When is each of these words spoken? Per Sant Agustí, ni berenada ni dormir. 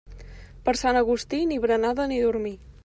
Per 0.69 0.73
Sant 0.81 0.99
Agustí, 1.03 1.43
ni 1.53 1.61
berenada 1.67 2.11
ni 2.13 2.21
dormir. 2.27 2.59